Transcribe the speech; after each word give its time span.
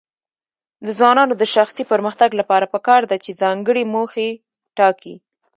د 0.85 0.87
ځوانانو 0.99 1.33
د 1.37 1.43
شخصي 1.55 1.83
پرمختګ 1.91 2.29
لپاره 2.39 2.65
پکار 2.73 3.01
ده 3.11 3.17
چې 3.23 3.31
ځانګړي 3.41 3.83
موخې 3.93 4.29
ټاکي. 4.77 5.15